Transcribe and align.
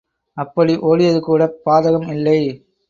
அப்படி 0.37 0.73
ஓடியதுகூடப் 0.81 1.61
பாதகம் 1.65 2.09
இல்லை. 2.09 2.39